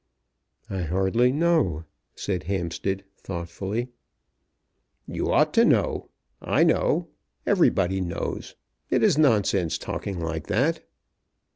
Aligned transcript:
"I 0.67 0.81
hardly 0.81 1.31
know," 1.31 1.83
said 2.15 2.45
Hampstead, 2.45 3.03
thoughtfully. 3.17 3.89
"You 5.05 5.31
ought 5.31 5.53
to 5.53 5.63
know. 5.63 6.09
I 6.41 6.63
know. 6.63 7.09
Everybody 7.45 8.01
knows. 8.01 8.55
It 8.89 9.03
is 9.03 9.19
nonsense 9.19 9.77
talking 9.77 10.19
like 10.19 10.47
that." 10.47 10.81